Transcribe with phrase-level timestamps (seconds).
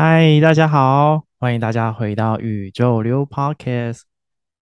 [0.00, 4.02] 嗨，大家好，欢迎大家回到宇宙流 Podcast。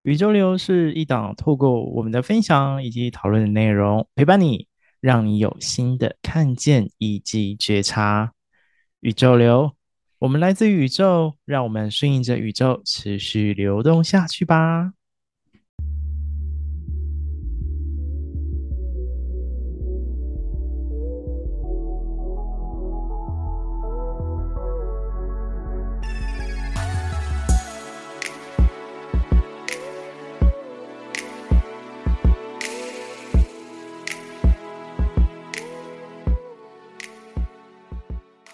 [0.03, 4.69] 宇宙流是一档透过我们的分享以及讨论的内容，陪伴你，
[5.01, 8.31] 让你有新的看见以及觉察。
[9.01, 9.73] 宇宙流，
[10.19, 14.93] 我们来自宇宙，让我们顺应着宇宙，持续流动下去吧。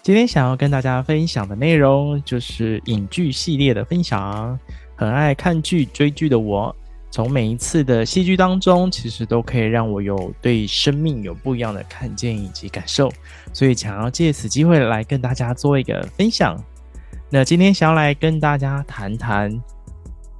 [0.02, 4.58] 今天想要跟大家分享的内容就是影剧系列的分享。
[4.96, 6.74] 很爱看剧、追剧的我，
[7.08, 13.08] 从每一次的戏剧当中，其实都可以让我有对生命有不一样的看见以及感受。
[13.52, 16.60] 所以想要借此机会来跟大家做一个分享。
[17.30, 19.62] 那今天想要来跟大家谈谈，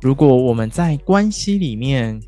[0.01, 2.21] 如果我们在关系里面，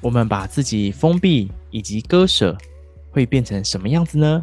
[0.00, 2.56] 我们把自己封闭以及割舍，
[3.12, 4.42] 会变成什么样子呢？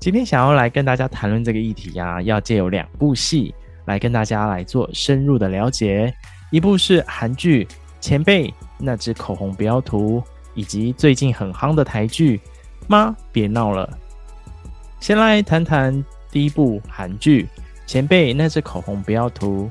[0.00, 6.12] 今天想要来跟大家谈论这个议题呀，要借由两部戏来跟大家来做深入的了解。
[6.50, 7.66] 一部是韩剧
[8.00, 10.18] 《前辈那支口红不要涂》，
[10.54, 12.38] 以及最近很夯的台剧
[12.88, 13.86] 《妈别闹了》。
[15.00, 17.46] 先来谈谈第一部韩剧
[17.86, 19.66] 《前辈那支口红不要涂》。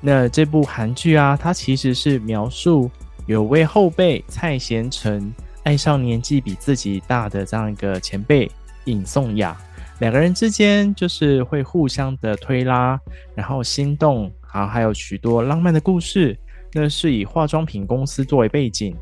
[0.00, 2.90] 那这部韩剧啊，它其实是描述
[3.26, 5.30] 有位后辈蔡贤成
[5.64, 8.50] 爱上年纪比自己大的这样一个前辈
[8.86, 9.56] 尹颂雅。
[10.00, 13.00] 两个人之间就是会互相的推拉，
[13.34, 16.36] 然后心动，然后还有许多浪漫的故事。
[16.72, 18.94] 那是以化妆品公司作为背景，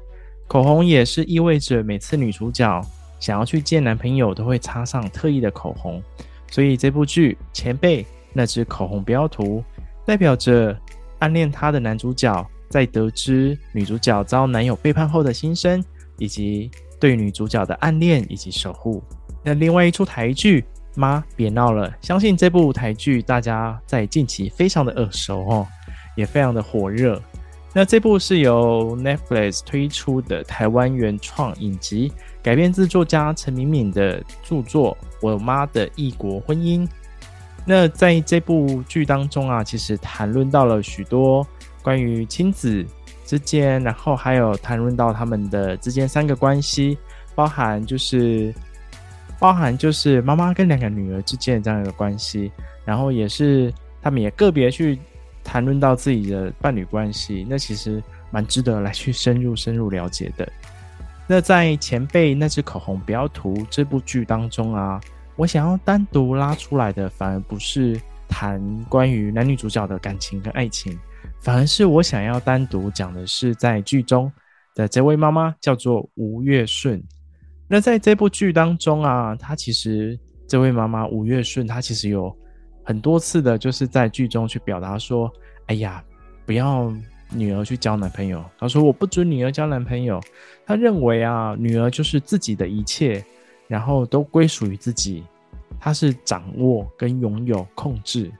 [0.47, 2.81] 口红也是意味着每次女主角
[3.19, 6.01] 想要去见男朋友都会擦上特意的口红。
[6.49, 9.65] 所以这部剧前辈那支口红不要涂，
[10.07, 10.79] 代表着
[11.19, 15.83] 暗恋她的男主角在得知女主角遭男友背叛后的心声，
[16.19, 16.71] 以及
[17.01, 19.03] 对女主角的暗恋以及守护。
[19.45, 20.65] 那另外一出台剧。
[20.97, 21.93] 妈，别闹了！
[22.01, 25.67] 相信这部台剧大家在近期非常的耳熟哦，
[26.15, 27.21] 也非常的火热。
[27.73, 36.87] 那这部是由 Netflix 推出的台湾原创影集，改编自作家陈敏敏的著作《我妈的异国婚姻》。
[37.67, 41.45] 那在这部剧当中啊，其实谈论到了许多
[41.83, 42.87] 关于亲子
[43.27, 46.97] 之间，然后还有谈论到他们的之间三个关系，
[47.35, 48.55] 包含就是。
[49.39, 52.51] 包含就是妈妈跟两个女儿之间的这样一个关系，
[52.85, 54.99] 然后也是他们也个别去
[55.43, 60.51] 谈论到自己的伴侣关系，那其实蛮值得来去深入深入了解的。
[61.27, 65.01] 那在前辈那支口红不要涂这部剧当中啊，
[65.37, 70.99] 我想要单独拉出来的反而不是谈关于男女主角的感情跟爱情，
[71.41, 74.31] 反而是我想要单独讲的是在剧中
[74.75, 77.03] 的这位妈妈叫做吴月顺。
[77.67, 82.35] 那在这部剧当中啊，她其实这位妈妈吴月顺，她其实有
[82.83, 85.33] 很多次的，就是在剧中去表达说
[85.67, 86.05] ：“哎呀，
[86.45, 86.93] 不要
[87.31, 90.21] 女儿去交男朋友。”她说：“我不准女儿交男朋友。”
[90.67, 93.25] 她认为啊，女儿就是自己的一切，
[93.67, 95.25] 然后都归属于自己，
[95.81, 98.31] 她是掌握跟拥有控制。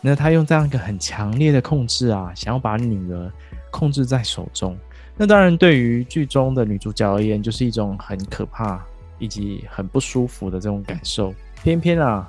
[0.00, 3.30] 那她用这样一个很强烈的控制啊，想要把女儿
[3.70, 4.76] 控制在手中。
[5.22, 8.82] 那当然，对于剧中的女主角而言，就是一种很可怕
[9.18, 11.30] 以及很不舒服的这种感受。
[11.62, 12.26] 偏偏啊，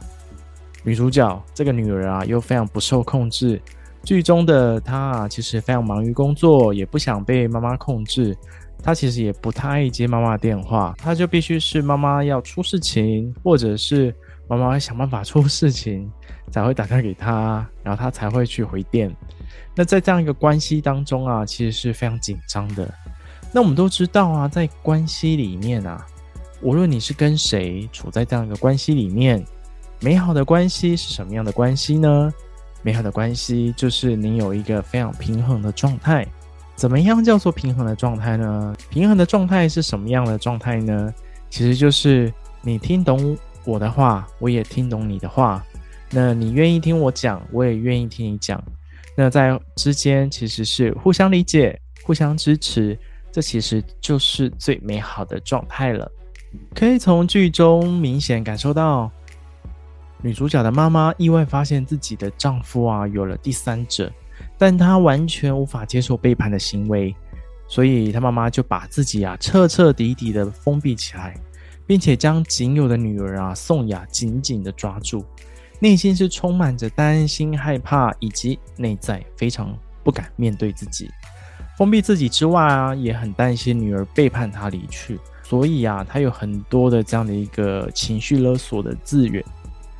[0.84, 3.62] 女主角这个女儿啊，又非常不受控制。
[4.03, 8.35] 剧中的她啊，其实非常忙于工作，也不想被妈妈控制。
[8.84, 14.13] 她其实也不太爱接妈妈电话，她就必须是妈妈要出事情，或者是
[14.50, 16.12] 妈妈想办法出事情，
[16.52, 19.09] 才会打电话给她，然后她才会去回电。
[19.75, 22.93] 那在这样一个关系当中啊，其实是非常紧张的。
[23.51, 26.05] 那我们都知道啊，在关系里面啊，
[26.61, 29.43] 无论你是跟谁处在这样一个关系里面，
[29.99, 32.31] 美好的关系是什么样的关系呢？
[32.81, 36.27] 美好的关系就是你有一个非常平衡的状态。
[36.75, 38.75] 怎么样叫做平衡的状态呢？
[38.89, 41.13] 平衡的状态是什么样的状态呢？
[41.49, 45.63] 其实就是你听懂我的话，我也听懂你的话。
[46.09, 48.61] 那你愿意听我讲，我也愿意听你讲。
[49.16, 52.97] 那在之间其实是互相理解、互相支持，
[53.31, 56.09] 这其实就是最美好的状态了。
[56.73, 59.11] 可以从剧中明显感受到，
[60.22, 64.11] 女主角的妈妈意外发现自己的丈夫啊有了第三者，
[64.58, 67.16] 但她完全无法接受背叛的行为，
[67.67, 71.34] 所以她妈妈就把自己啊彻彻底底的封闭起来，
[71.85, 75.25] 并且将仅有的女儿啊宋雅紧紧的抓住。
[75.81, 81.09] 内心是充满着担心、害怕，以及内在非常不敢面对自己，
[81.75, 89.43] 封闭自己之外啊，也很担心女儿背叛他离去，所以啊，他有很多的这样的一个情绪勒索的资源，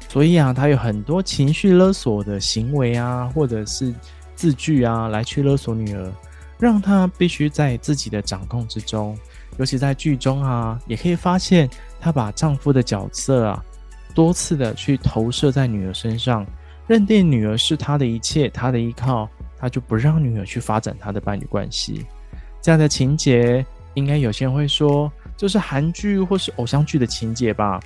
[0.08, 3.92] 所以啊，他有很多情绪勒索的行为啊，或者是
[4.36, 6.14] 字句啊，来去勒索女儿，
[6.60, 9.18] 让她必须在自己的掌控之中。
[9.58, 11.68] 尤其在剧中啊，也可以发现
[12.00, 13.66] 她把丈夫的角色啊。
[14.14, 16.46] 多次的去投射在女儿身上，
[16.88, 22.06] 认定女儿是他的一切，他的依靠，他就不让女儿去发展他的伴侣关系。
[22.62, 27.80] 这样的情节，应该有些人会说，就是韩剧或是偶像剧的情节吧，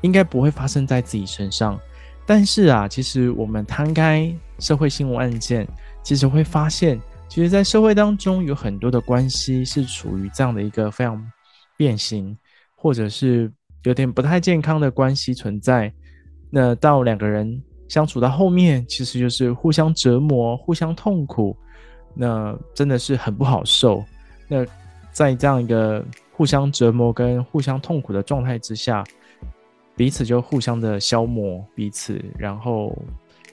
[0.00, 1.78] 应该不会发生在自己身上。
[2.24, 5.66] 但是啊，其实我们摊开社会新闻案件，
[6.02, 11.24] 其实会发现，其实，在社会当中有很多的关系是处于这样的一个非常
[11.76, 12.36] 变形，
[12.74, 13.52] 或者是。
[13.86, 15.92] 有点不太健康的关系存在，
[16.50, 21.56] 那到两个人相处到后面，其实就是互相折磨、互相痛苦，
[22.12, 24.04] 那真的是很不好受。
[24.48, 24.66] 那
[25.12, 29.04] 在这样一个互相折磨跟互相痛苦的状态之下，
[29.94, 32.92] 彼此就互相的消磨彼此，然后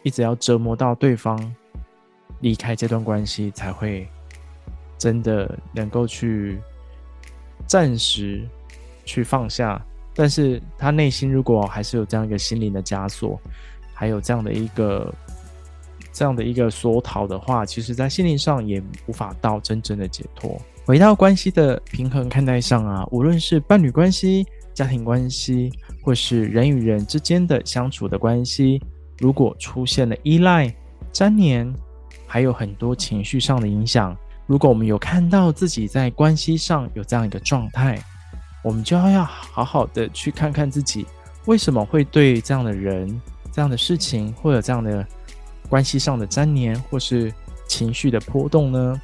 [0.01, 1.39] 一直要折磨到对方
[2.39, 4.07] 离开这段关系，才会
[4.97, 6.59] 真的能够去
[7.67, 8.41] 暂时
[9.05, 9.79] 去放下。
[10.15, 13.39] 但是他内心如果还是有这样一个心灵的枷锁，
[13.93, 15.13] 还有这样的一个
[16.11, 20.59] 这样的一个索讨的话，其实在心灵上也无法到真正的解脱。
[20.85, 25.71] 回到关系的平衡看待上啊，无论是伴侣关系、家庭关系，
[26.01, 28.81] 或是人与人之间的相处的关系，
[29.17, 30.71] 如果出现了依赖、
[31.13, 31.73] 粘黏，
[32.27, 34.15] 还有很多情绪上的影响，
[34.45, 37.97] 如果我们有看到自己在关系上有这样一个状态。
[38.63, 41.05] 我们就要要好好的去看看自己
[41.45, 43.21] 为什么会对这样的人、
[43.51, 45.05] 这样的事情，或者这样的
[45.69, 47.31] 关系上的粘连，或是
[47.67, 49.01] 情绪的波动呢？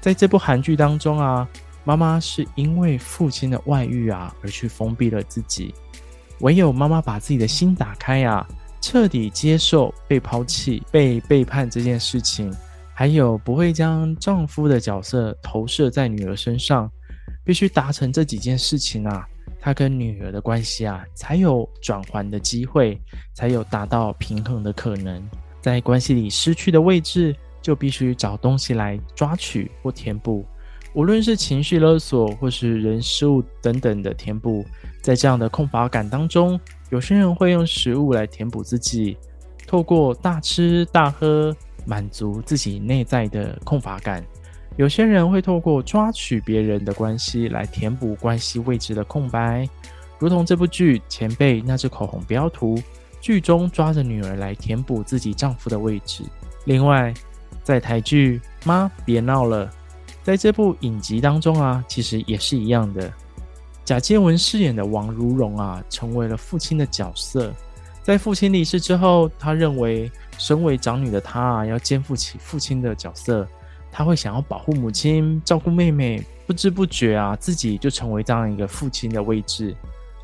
[0.00, 1.46] 在这部韩剧当中啊，
[1.84, 5.74] 妈妈是因为父亲的外遇啊而去封闭了自己，
[6.40, 8.46] 唯有妈妈把自己的心打开啊，
[8.80, 12.50] 彻底接受被抛弃、被背叛这件事情，
[12.94, 16.90] 还有不会将丈夫的角色投射在女儿身上。
[17.44, 19.26] 必须达成这几件事情啊，
[19.60, 22.98] 他跟女儿的关系啊，才有转圜的机会，
[23.34, 25.22] 才有达到平衡的可能。
[25.60, 30.44] 在关系里失去的位置，就必须找东西来抓取或填补。
[30.94, 34.64] 无论是情绪勒索，或是人事物等等的填补，
[35.02, 36.58] 在这样的空乏感当中，
[36.90, 39.16] 有些人会用食物来填补自己，
[39.66, 41.54] 透过大吃大喝
[41.84, 44.24] 满足自己内在的空乏感。
[44.76, 49.68] 有些人会透过抓取别人的关系来填补关系位置的空白，
[50.18, 52.76] 如同这部剧前辈那只口红不要涂，
[53.20, 56.24] 剧中抓着女儿来填补自己丈夫的位置。
[56.64, 57.14] 另外，
[57.62, 59.66] 在台剧《妈别闹了》
[60.24, 63.12] 在这部影集当中啊，其实也是一样的。
[63.84, 67.52] 贾静雯饰演的王如荣啊，成为了父亲的角色。
[68.02, 73.46] 在父亲离世之后，他认为身为长女的她啊，要肩负起父亲的角色。
[73.96, 79.72] 他会想要保护母亲，照顾妹妹，不知不觉啊，自己就成为这样一个父亲的位置。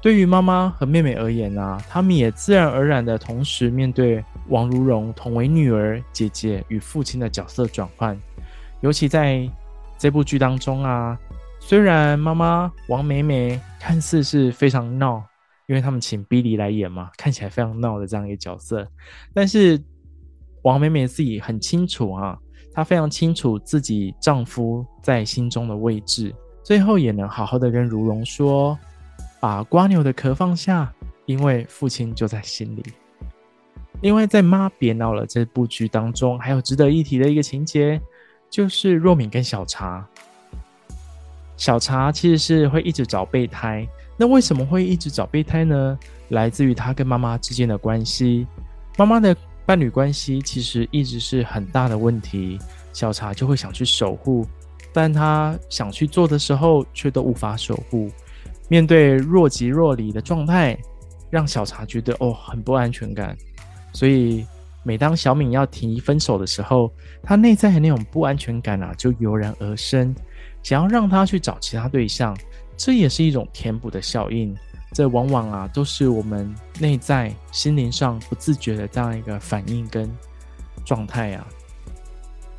[0.02, 8.18] 对于妈妈和妹妹而言啊，他们也自然而然的同时面对王如蓉同为女儿、姐姐与父亲的角色转换。
[8.80, 9.48] 尤其在
[9.96, 11.16] 这部剧当中啊，
[11.60, 15.22] 虽然妈妈王美美看似是非常闹，
[15.68, 18.84] 因为他们请 Billy 来演嘛，看起来非常闹的这样一个角色，
[19.32, 19.80] 但是
[20.62, 22.36] 王美美自己很清楚啊。
[22.72, 28.78] 她非常清楚自己丈夫在心中的位置，最后也能好好的跟如龙说
[29.40, 30.92] ：“把瓜牛的壳放下，
[31.26, 32.82] 因为父亲就在心里。”
[34.02, 38.00] 另外，在《妈别闹了》这部剧当中，还有值得一提的一个情节，
[38.48, 40.06] 就是若敏跟小茶。
[41.56, 43.86] 小茶其实是会一直找备胎，
[44.16, 45.98] 那为什么会一直找备胎呢？
[46.28, 48.46] 来自于她跟妈妈之间的关系，
[48.96, 49.36] 妈妈的。
[49.70, 52.58] 伴侣关系其实一直是很大的问题，
[52.92, 54.44] 小茶就会想去守护，
[54.92, 58.10] 但他想去做的时候却都无法守护。
[58.68, 60.76] 面对若即若离的状态，
[61.30, 63.36] 让小茶觉得哦很不安全感。
[63.92, 64.44] 所以
[64.82, 70.12] 每当小敏要提分手的时候，他内在的那种不安全感啊就油然而生，
[70.64, 72.36] 想要让他去找其他对象，
[72.76, 74.52] 这也是一种填补的效应。
[74.92, 80.10] 这往往啊，都是我们内在心灵上不自觉的这样一个反应跟
[80.84, 81.46] 状态啊。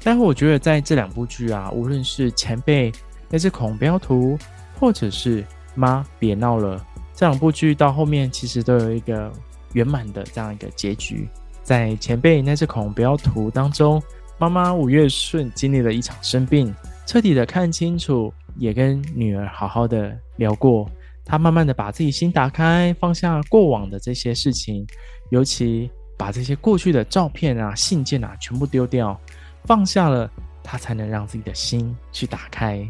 [0.03, 2.91] 但是我觉得在这两部剧啊，无论是前辈
[3.29, 4.37] 那只口红不要涂，
[4.79, 5.45] 或者是
[5.75, 6.83] 妈别闹了，
[7.13, 9.31] 这两部剧到后面其实都有一个
[9.73, 11.27] 圆满的这样一个结局。
[11.63, 14.01] 在前辈那只恐龙不要图当中，
[14.39, 16.73] 妈妈五月顺经历了一场生病，
[17.05, 20.89] 彻底的看清楚，也跟女儿好好的聊过。
[21.31, 24.85] 他慢慢的把自己心打开，放下过往的这些事情，
[25.29, 29.17] 尤其把这些过去的照片啊、信件啊全部丢掉，
[29.63, 30.29] 放下了，
[30.61, 32.85] 他才能让自己的心去打开。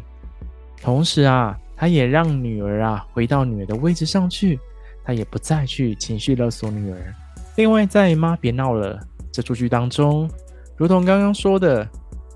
[0.80, 4.58] 同时啊，他也让女儿啊回到女儿的位置上去，
[5.04, 7.14] 他也不再去情绪勒索女儿。
[7.54, 8.98] 另外，在妈别闹了
[9.30, 10.28] 这出剧当中，
[10.76, 11.88] 如同刚刚说的，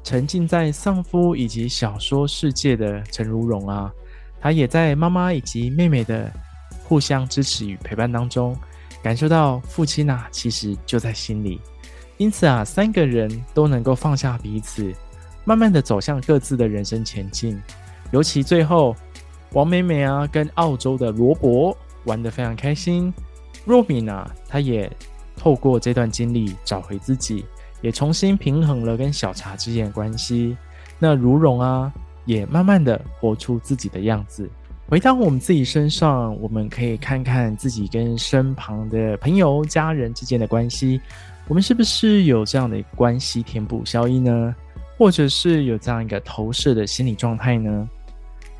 [0.05, 3.93] 沉浸在丧夫以及小说世界的陈如蓉啊。
[4.41, 6.31] 他也在妈妈以及妹妹的
[6.85, 8.57] 互相支持与陪伴当中，
[9.03, 11.61] 感受到父亲啊，其实就在心里。
[12.17, 14.95] 因此啊，三个人都能够放下彼此，
[15.45, 17.61] 慢慢的走向各自的人生前进。
[18.13, 18.95] 尤其最后，
[19.53, 23.13] 王美美啊，跟澳洲的罗伯玩得非常开心。
[23.65, 24.91] 若敏啊，她也
[25.37, 27.45] 透过这段经历找回自己，
[27.81, 30.57] 也重新平衡了跟小茶之间的关系。
[30.99, 31.93] 那如蓉啊。
[32.27, 34.47] 也慢慢的活出自己的样子。
[34.89, 41.01] 回到我们自己身上，我们可以看看自己跟身旁的朋友、家人之间的关系，
[41.49, 44.55] 我们是不是有这样的关系填补效应呢？
[44.97, 47.89] 或者是有这样一个投射的心理状态呢？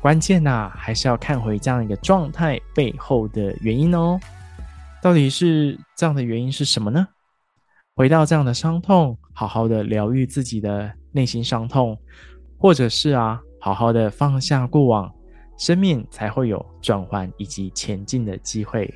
[0.01, 4.19] 关键呐、啊，还是要看回这样一个状态背后的原因哦。
[5.01, 7.07] 到底是这样的原因是什么呢？
[7.95, 11.97] 回到这样的伤痛，好好的疗愈自己的内心伤痛，
[12.57, 13.41] 或者是啊。
[13.67, 15.11] 好好的放下过往，
[15.57, 18.89] 生命才会有转换以及前进的机会。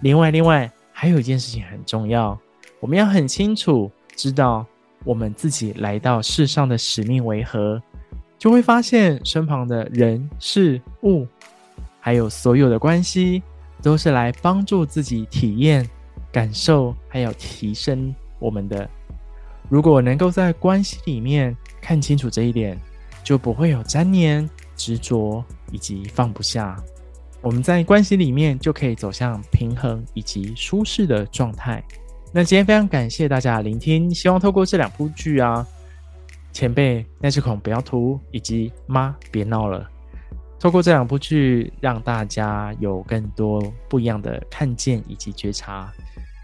[0.00, 2.38] 另外，另外还有一件事情很重要，
[2.80, 4.66] 我们要很清楚知道
[5.04, 7.80] 我们自己来到世上的使命为何，
[8.36, 11.26] 就会发现身旁的人事物，
[11.98, 13.42] 还有所有的关系，
[13.80, 15.88] 都是来帮助自己体验、
[16.30, 18.86] 感受，还有提升我们的。
[19.70, 22.78] 如果能够在关系里面看清楚这一点。
[23.22, 26.76] 就不会有粘黏、执着以及放不下。
[27.42, 31.82] 我们在关系里面就可以走向平衡以及舒适的状态。
[32.32, 35.66] 那今天非常感谢大家的聆听，希望透过这两部剧啊，
[36.52, 39.88] 前辈那只恐不要图以及妈别闹了，
[40.58, 45.90] 透过这两部剧让大家有更多不一样的看见以及觉察。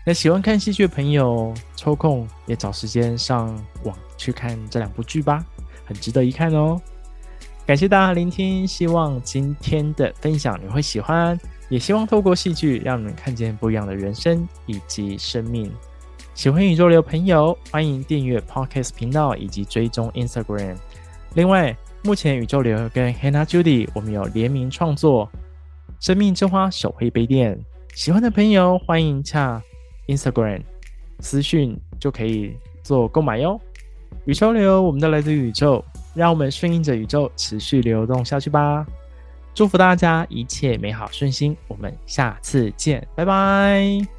[0.07, 3.55] 那喜欢看戏剧的朋友，抽空也找时间上
[3.85, 5.45] 网去看这两部剧吧。
[5.87, 6.79] 很值得一看哦！
[7.65, 11.39] 感谢大家聆听，希望今天的分享你会喜欢，
[11.69, 15.73] 也希望透过戏剧让你们看见不一样的人生以及生命。
[16.35, 20.77] 喜欢宇宙流朋友，欢迎订阅 Podcast 频道以及追踪 Instagram。
[21.35, 25.27] 另外，目前宇宙流跟 Hannah Judy 我们有联名创作
[25.99, 27.57] 《生命之花手绘杯垫》，
[27.95, 29.61] 喜欢的朋友欢迎洽
[30.07, 30.61] Instagram
[31.21, 33.61] 私讯就可以做购买哟。
[34.25, 35.85] 宇宙流，我们都来自宇宙，
[36.15, 38.87] 让我们顺应着宇宙，持续流动下去吧。
[39.55, 44.16] 祝福大家一切美好顺心，我们下次见，拜拜。